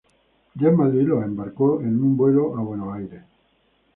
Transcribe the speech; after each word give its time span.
Ya 0.55 0.69
en 0.69 0.77
Madrid 0.77 1.05
los 1.07 1.23
embarcó 1.23 1.79
en 1.81 2.01
un 2.01 2.17
vuelo 2.17 2.57
a 2.57 2.61
Buenos 2.63 2.91
Aires. 2.95 3.21